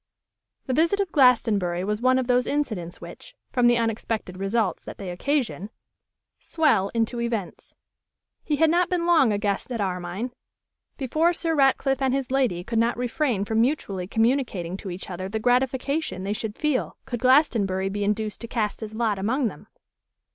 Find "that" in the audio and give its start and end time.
4.83-4.97